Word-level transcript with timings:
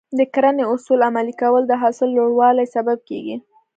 د 0.17 0.19
کرنې 0.33 0.63
اصول 0.73 0.99
عملي 1.09 1.33
کول 1.41 1.63
د 1.67 1.73
حاصل 1.81 2.09
لوړوالي 2.17 2.65
سبب 2.75 2.97
کېږي. 3.09 3.35